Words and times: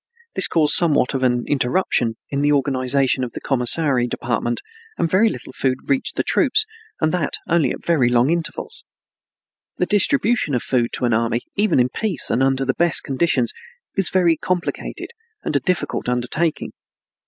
This 0.33 0.47
caused 0.47 0.73
somewhat 0.73 1.13
of 1.13 1.21
an 1.21 1.43
interruption 1.47 2.15
in 2.31 2.41
the 2.41 2.51
organization 2.51 3.23
of 3.23 3.33
the 3.33 3.39
commissary 3.39 4.07
department 4.07 4.59
and 4.97 5.07
very 5.07 5.29
little 5.29 5.53
food 5.53 5.77
reached 5.87 6.15
the 6.15 6.23
troops, 6.23 6.65
and 6.99 7.11
that 7.11 7.35
only 7.47 7.69
at 7.69 7.85
very 7.85 8.09
long 8.09 8.31
intervals. 8.31 8.83
The 9.77 9.85
distribution 9.85 10.55
of 10.55 10.63
food 10.63 10.89
to 10.93 11.05
an 11.05 11.13
army, 11.13 11.41
even 11.55 11.79
in 11.79 11.89
peace 11.89 12.31
and 12.31 12.41
under 12.41 12.65
the 12.65 12.73
best 12.73 13.03
conditions, 13.03 13.53
is 13.93 14.09
a 14.09 14.17
very 14.17 14.37
complicated 14.37 15.09
and 15.43 15.53
difficult 15.63 16.09
undertaking. 16.09 16.71